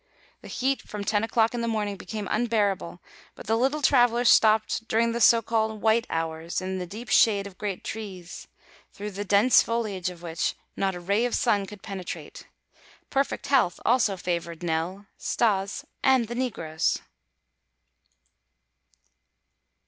[0.41, 3.03] The heat from ten o'clock in the morning became unbearable
[3.35, 7.45] but the little travelers stopped during the so called "white hours" in the deep shade
[7.45, 8.47] of great trees,
[8.91, 12.47] through the dense foliage of which not a ray of the sun could penetrate.
[13.11, 16.97] Perfect health also favored Nell, Stas, and the negroes.